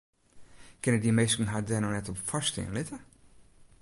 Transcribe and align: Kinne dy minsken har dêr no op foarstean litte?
Kinne 0.81 0.99
dy 1.03 1.11
minsken 1.13 1.51
har 1.51 1.63
dêr 1.67 1.81
no 1.81 1.89
op 2.11 2.17
foarstean 2.29 2.75
litte? 2.75 2.97